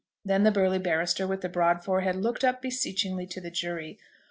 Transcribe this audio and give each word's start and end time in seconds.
Then 0.25 0.41
the 0.43 0.51
burly 0.51 0.79
barrister 0.79 1.27
with 1.27 1.41
the 1.41 1.47
broad 1.47 1.83
forehead 1.83 2.15
looked 2.15 2.43
up 2.43 2.59
beseechingly 2.59 3.27
to 3.27 3.39
the 3.39 3.51
jury. 3.51 3.99